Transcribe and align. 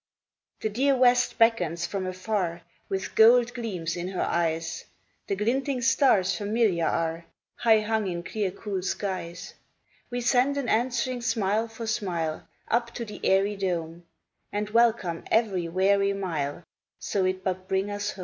The 0.61 0.69
dear 0.69 0.95
West 0.95 1.37
beckons 1.37 1.85
from 1.85 2.07
afar 2.07 2.63
With 2.89 3.13
gold 3.13 3.53
gleams 3.53 3.95
in 3.95 4.07
her 4.07 4.23
eyes, 4.23 4.85
The 5.27 5.35
glinting 5.35 5.83
stars 5.83 6.35
familiar 6.35 6.87
are 6.87 7.25
High 7.57 7.81
hung 7.81 8.07
in 8.07 8.23
clear 8.23 8.49
cool 8.49 8.81
skies; 8.81 9.53
We 10.09 10.19
send 10.21 10.57
an 10.57 10.69
answering 10.69 11.21
smile 11.21 11.67
for 11.67 11.85
smile 11.85 12.47
Up 12.67 12.89
to 12.95 13.05
the 13.05 13.21
airy 13.23 13.55
dome, 13.55 14.07
And 14.51 14.71
welcome 14.71 15.23
every 15.29 15.67
weary 15.69 16.13
mile 16.13 16.63
So 16.97 17.23
it 17.25 17.43
but 17.43 17.67
bring 17.67 17.91
us 17.91 18.09
home. 18.13 18.19